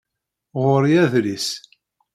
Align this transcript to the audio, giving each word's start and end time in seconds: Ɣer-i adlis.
Ɣer-i 0.63 0.95
adlis. 1.03 1.47